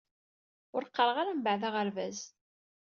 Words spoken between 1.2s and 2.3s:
mbaɛd aɣerbaz.